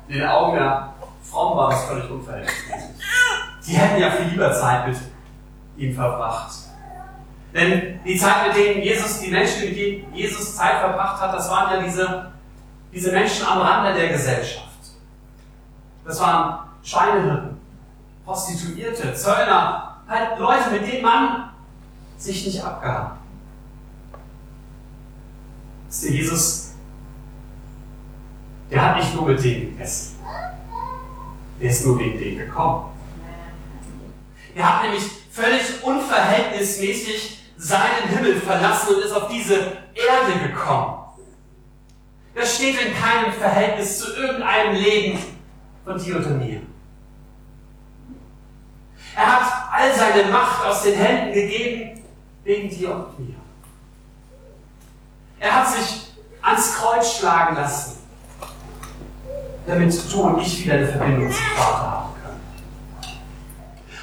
[0.08, 2.96] In den Augen der Frauen war das völlig unverhältnismäßig.
[3.60, 4.98] Sie hätten ja viel lieber Zeit mit
[5.76, 6.67] ihm verbracht.
[7.58, 11.50] Denn die Zeit, mit denen Jesus, die Menschen, mit denen Jesus Zeit verbracht hat, das
[11.50, 12.32] waren ja diese
[12.98, 14.66] diese Menschen am Rande der Gesellschaft.
[16.06, 17.58] Das waren Schweinehirten,
[18.26, 21.50] Prostituierte, Zöllner, halt Leute, mit denen man
[22.18, 23.18] sich nicht abgab.
[25.90, 26.72] Ist der Jesus,
[28.72, 30.18] der hat nicht nur mit denen gegessen.
[31.62, 32.92] Der ist nur wegen denen gekommen.
[34.56, 40.98] Er hat nämlich völlig unverhältnismäßig seinen Himmel verlassen und ist auf diese Erde gekommen.
[42.36, 45.20] Das steht in keinem Verhältnis zu irgendeinem Leben
[45.84, 46.62] von dir oder mir.
[49.16, 52.04] Er hat all seine Macht aus den Händen gegeben
[52.44, 53.36] wegen dir und mir.
[55.40, 57.98] Er hat sich ans Kreuz schlagen lassen,
[59.66, 62.42] damit du und ich wieder eine Verbindung zum Vater haben können.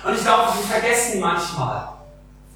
[0.04, 1.93] Und ich glaube, wir vergessen manchmal,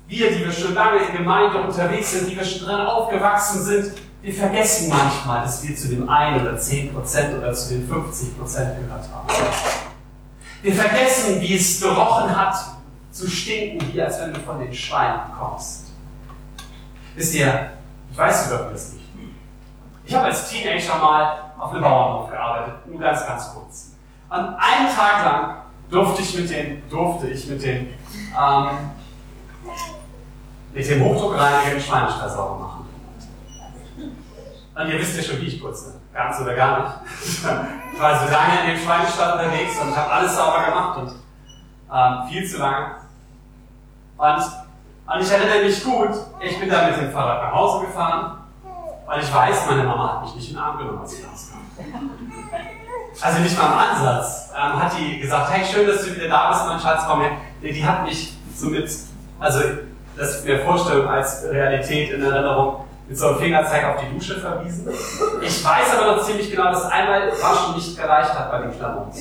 [0.09, 3.93] wir, die wir schon lange in Gemeinde unterwegs sind, die wir schon drin aufgewachsen sind,
[4.23, 8.39] wir vergessen manchmal, dass wir zu dem 1 oder 10 Prozent oder zu den 50
[8.39, 9.29] Prozent gehört haben.
[10.63, 12.57] Wir vergessen, wie es gerochen hat,
[13.13, 15.93] zu stinken, wie als wenn du von den Schweinen kommst.
[17.15, 17.71] Wisst ihr,
[18.11, 19.05] ich weiß über das nicht.
[20.05, 23.93] Ich habe als Teenager mal auf einem Bauernhof gearbeitet, nur ganz, ganz kurz.
[24.31, 25.57] Und einen Tag lang
[25.91, 27.89] durfte ich mit den, durfte ich mit den,
[28.39, 28.69] ähm,
[30.73, 32.89] mit dem Hochdruckreiniger Schweinestall sauber machen.
[34.75, 36.01] Und ihr wisst ja schon, wie ich putze.
[36.15, 36.93] Ganz oder gar nicht.
[37.95, 41.13] ich war so lange in dem Schweinestall unterwegs und habe alles sauber gemacht und
[41.93, 42.97] ähm, viel zu lange.
[44.17, 44.43] Und,
[45.15, 48.39] und ich erinnere mich gut, ich bin da mit dem Fahrrad nach Hause gefahren,
[49.07, 51.59] weil ich weiß, meine Mama hat mich nicht in den Arm genommen, als ich rauskam.
[53.21, 54.51] Also nicht mal im Ansatz.
[54.55, 57.33] Ähm, hat die gesagt, hey, schön, dass du wieder da bist, mein Schatz, komm her.
[57.63, 58.91] Die, die hat mich so mit,
[59.41, 59.61] also
[60.19, 64.87] das mir Vorstellung als Realität in Erinnerung, mit so einem Fingerzeig auf die Dusche verwiesen.
[65.41, 69.19] Ich weiß aber noch ziemlich genau, dass einmal Waschen nicht gereicht hat bei den Klamotten.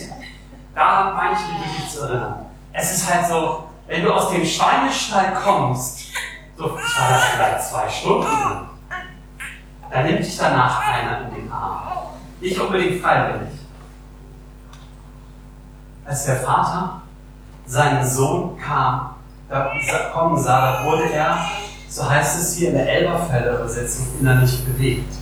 [0.75, 2.45] Daran meine ich mich wirklich zu erinnern.
[2.73, 6.11] Es ist halt so, wenn du aus dem Schweinestall kommst,
[6.57, 8.27] so, ich war da vielleicht zwei Stunden,
[9.89, 12.09] dann nimmt dich danach einer in den Arm.
[12.41, 13.53] Nicht unbedingt freiwillig.
[16.05, 17.01] Als der Vater
[17.65, 19.16] seinen Sohn kam,
[19.49, 19.71] da
[20.13, 21.37] kommen sah, da wurde er
[21.89, 25.13] so heißt es hier in der Elberfelder Übersetzung, innerlich bewegt.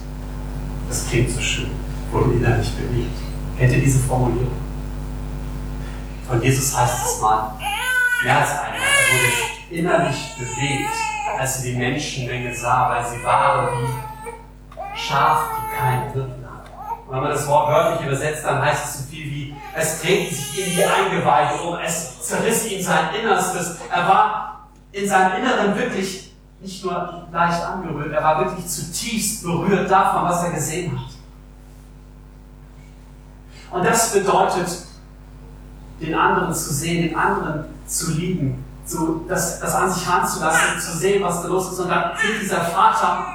[0.89, 1.71] Das klingt so schön,
[2.11, 3.17] wurde innerlich bewegt.
[3.57, 4.51] Kennt ihr diese Formulierung?
[6.27, 7.51] Von Jesus heißt es mal,
[8.23, 10.95] mehr als einmal, er wurde innerlich bewegt,
[11.39, 16.44] als er die Menschenmenge sah, weil sie waren wie Schaf, die keinen Hirten.
[17.07, 20.67] Wenn man das Wort wörtlich übersetzt, dann heißt es so viel wie, es drehten sich
[20.67, 23.77] in die Eingeweide um, es zerriss ihm sein Innerstes.
[23.93, 29.89] Er war in seinem Inneren wirklich nicht nur leicht angerührt, er war wirklich zutiefst berührt
[29.89, 31.13] davon, was er gesehen hat.
[33.71, 34.67] Und das bedeutet,
[36.01, 40.97] den anderen zu sehen, den anderen zu lieben, zu, das, das an sich ranzulassen, zu
[40.97, 41.79] sehen, was da los ist.
[41.79, 43.25] Und dann geht dieser Vater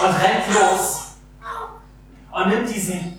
[0.00, 0.97] und rennt los
[2.38, 3.18] und nimmt diesen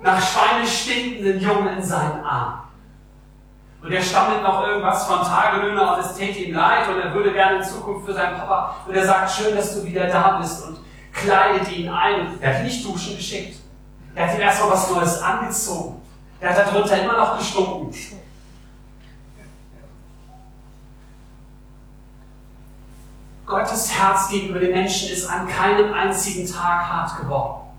[0.00, 2.62] nach Schweine stinkenden Jungen in seinen Arm.
[3.80, 7.32] Und er stammelt noch irgendwas von Tagelöhner und es täte ihm leid und er würde
[7.32, 8.76] gerne in Zukunft für seinen Papa.
[8.86, 10.78] Und er sagt, schön, dass du wieder da bist und
[11.12, 12.40] kleidet ihn ein.
[12.40, 13.60] Er hat ihn nicht duschen geschickt.
[14.14, 16.02] Er hat ihm erst mal was Neues angezogen.
[16.40, 17.94] Er hat darunter immer noch gestunken.
[23.46, 27.71] Gottes Herz gegenüber den Menschen ist an keinem einzigen Tag hart geworden.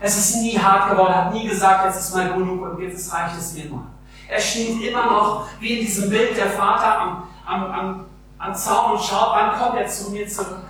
[0.00, 3.38] Es ist nie hart geworden, hat nie gesagt, jetzt ist mal genug und jetzt reicht
[3.38, 3.86] es mir mal.
[4.28, 8.04] Er steht immer noch wie in diesem Bild der Vater am, am, am,
[8.38, 10.64] am Zaun und schaut, wann kommt er zu mir zurück.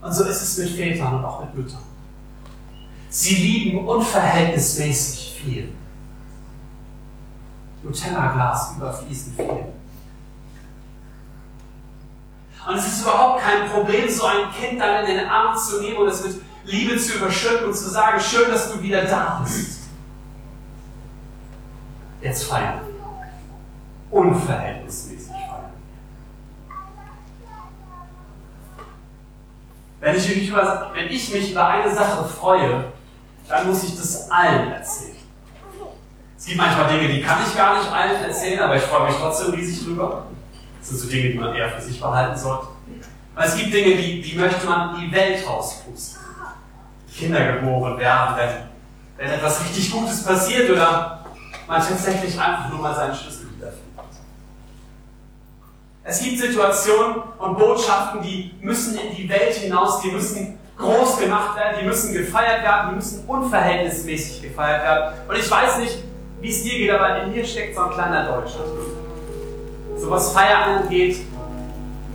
[0.00, 1.82] Und so ist es mit Vätern und auch mit Müttern.
[3.08, 5.72] Sie lieben unverhältnismäßig viel.
[7.82, 9.73] Nutella-Glas überfließen viel.
[12.66, 15.98] Und es ist überhaupt kein Problem, so ein Kind dann in den Arm zu nehmen
[15.98, 19.82] und es mit Liebe zu überschütten und zu sagen, schön, dass du wieder da bist.
[22.22, 22.80] Jetzt feiern.
[24.10, 25.72] Unverhältnismäßig feiern.
[30.00, 32.92] Wenn ich, mich über, wenn ich mich über eine Sache freue,
[33.46, 35.16] dann muss ich das allen erzählen.
[36.38, 39.16] Es gibt manchmal Dinge, die kann ich gar nicht allen erzählen, aber ich freue mich
[39.16, 40.26] trotzdem riesig drüber.
[40.84, 42.66] Das sind so Dinge, die man eher für sich behalten sollte.
[43.34, 46.20] Weil es gibt Dinge, die, die möchte man in die Welt rauspusten.
[47.16, 48.50] Kinder geboren werden, wenn,
[49.16, 51.24] wenn etwas richtig Gutes passiert oder
[51.66, 53.82] man tatsächlich einfach nur mal seinen Schlüssel wiederfindet.
[56.02, 61.56] Es gibt Situationen und Botschaften, die müssen in die Welt hinaus, die müssen groß gemacht
[61.56, 65.14] werden, die müssen gefeiert werden, die müssen unverhältnismäßig gefeiert werden.
[65.30, 65.96] Und ich weiß nicht,
[66.42, 68.64] wie es dir geht, aber in mir steckt so ein kleiner Deutscher.
[69.96, 71.18] So was Feiern angeht,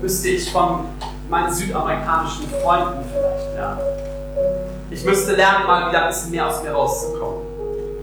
[0.02, 0.86] müsste ich von
[1.30, 3.80] meinen südamerikanischen Freunden vielleicht lernen.
[4.90, 7.46] Ich müsste lernen, mal wieder ein bisschen mehr aus mir rauszukommen.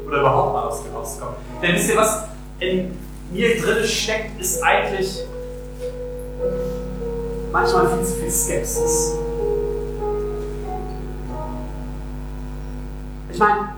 [0.06, 1.34] Oder überhaupt mal aus mir rauszukommen.
[1.60, 2.24] Denn wisst ihr, was
[2.60, 2.96] in
[3.32, 5.24] mir drin steckt, ist eigentlich
[7.52, 9.12] manchmal viel zu viel Skepsis.
[13.32, 13.68] Ich meine,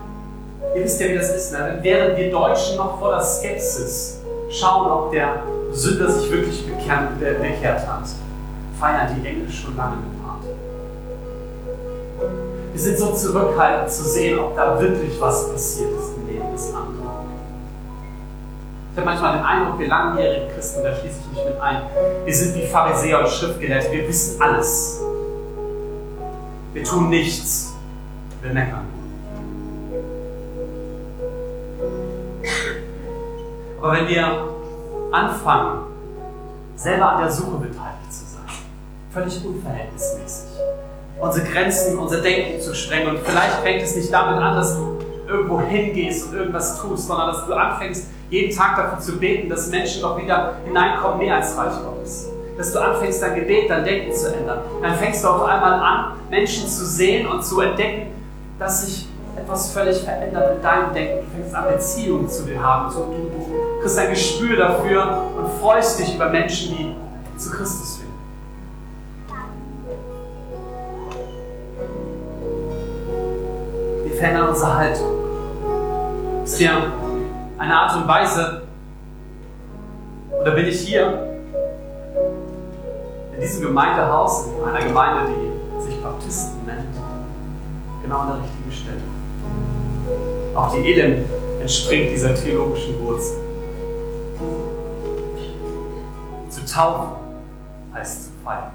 [0.75, 1.51] ihr wisst ja, wie das ist.
[1.51, 1.79] Ne?
[1.81, 4.19] Während wir Deutschen noch voller Skepsis
[4.49, 8.05] schauen, ob der Sünder sich wirklich bekehrt hat,
[8.79, 10.47] feiern die Engel schon lange mit Party.
[12.71, 16.67] Wir sind so zurückhaltend zu sehen, ob da wirklich was passiert ist im Leben des
[16.67, 16.99] anderen.
[18.91, 21.81] Ich habe manchmal den Eindruck, wir langjährigen Christen, da schließe ich mich mit ein,
[22.25, 24.99] wir sind wie Pharisäer und Schriftgelehrte, wir wissen alles.
[26.73, 27.73] Wir tun nichts,
[28.41, 28.85] wir meckern.
[33.81, 34.49] Aber wenn wir
[35.11, 35.81] anfangen,
[36.75, 38.41] selber an der Suche beteiligt zu sein,
[39.11, 40.49] völlig unverhältnismäßig,
[41.19, 44.99] unsere Grenzen, unser Denken zu sprengen und vielleicht fängt es nicht damit an, dass du
[45.27, 49.69] irgendwo hingehst und irgendwas tust, sondern dass du anfängst, jeden Tag dafür zu beten, dass
[49.69, 52.29] Menschen doch wieder hineinkommen, mehr als Reich Gottes.
[52.57, 54.59] Dass du anfängst, dein Gebet, dein Denken zu ändern.
[54.81, 58.07] Dann fängst du auf einmal an, Menschen zu sehen und zu entdecken,
[58.57, 61.25] dass sich etwas völlig verändert in deinem Denken.
[61.25, 62.93] Du fängst an, Beziehungen zu dir haben.
[62.93, 63.38] Du, du
[63.79, 66.95] kriegst ein Gespür dafür und freust dich über Menschen, die
[67.39, 68.13] zu Christus finden.
[74.05, 75.07] Wir verändern unsere Haltung.
[76.43, 76.91] Ist ja
[77.57, 78.63] eine Art und Weise,
[80.41, 81.27] oder bin ich hier
[83.33, 86.95] in diesem Gemeindehaus, in einer Gemeinde, die sich Baptisten nennt,
[88.03, 89.01] genau an der richtigen Stelle.
[90.55, 91.25] Auch die Elend
[91.61, 93.48] entspringt dieser theologischen Wurzel.
[96.71, 97.11] Taufen
[97.93, 98.71] heißt zu feiern.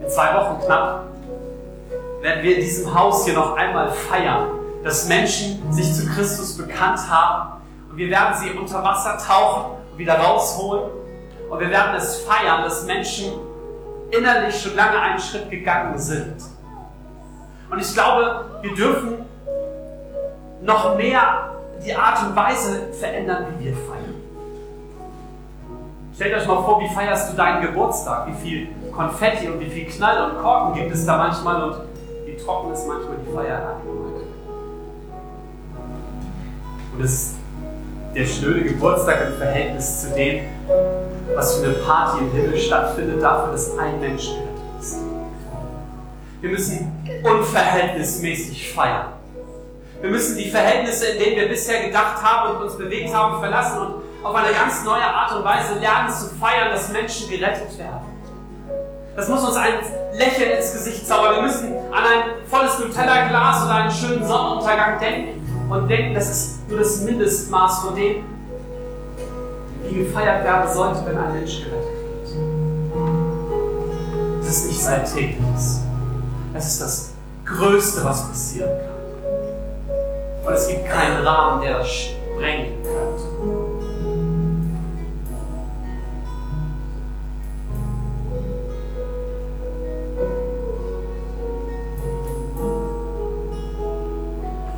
[0.00, 1.04] In zwei Wochen knapp
[2.20, 4.48] werden wir in diesem Haus hier noch einmal feiern,
[4.82, 7.62] dass Menschen sich zu Christus bekannt haben.
[7.90, 10.90] Und wir werden sie unter Wasser tauchen und wieder rausholen.
[11.50, 13.32] Und wir werden es feiern, dass Menschen
[14.10, 16.36] innerlich schon lange einen Schritt gegangen sind.
[17.70, 19.24] Und ich glaube, wir dürfen
[20.62, 21.50] noch mehr
[21.84, 24.13] die Art und Weise verändern, wie wir feiern.
[26.14, 28.28] Stellt euch mal vor, wie feierst du deinen Geburtstag?
[28.28, 31.76] Wie viel Konfetti und wie viel Knall und Korken gibt es da manchmal und
[32.24, 33.84] wie trocken ist manchmal die Feierabend.
[36.92, 37.34] Und es ist
[38.14, 40.44] der schnöde Geburtstag im Verhältnis zu dem,
[41.34, 44.98] was für eine Party im Himmel stattfindet, dafür, dass ein Mensch gerettet ist.
[46.40, 46.92] Wir müssen
[47.24, 49.06] unverhältnismäßig feiern.
[50.00, 53.80] Wir müssen die Verhältnisse, in denen wir bisher gedacht haben und uns bewegt haben, verlassen
[53.80, 58.00] und auf eine ganz neue Art und Weise lernen zu feiern, dass Menschen gerettet werden.
[59.14, 59.74] Das muss uns ein
[60.14, 61.36] Lächeln ins Gesicht zaubern.
[61.36, 66.68] Wir müssen an ein volles Nutella-Glas oder einen schönen Sonnenuntergang denken und denken, das ist
[66.68, 68.24] nur das Mindestmaß von dem,
[69.84, 72.54] wie gefeiert werden sollte, wenn ein Mensch gerettet wird.
[74.40, 75.80] Das ist nicht alltägliches.
[76.54, 77.12] Es ist das
[77.44, 78.94] Größte, was passieren kann.
[80.46, 83.13] Und es gibt keinen Rahmen, der das sprengen könnte.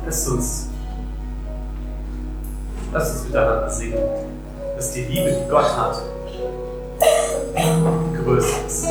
[0.07, 0.69] Lasst uns
[2.93, 3.97] Lass uns miteinander singen,
[4.77, 6.01] dass die Liebe, die Gott hat,
[8.23, 8.87] größer ist.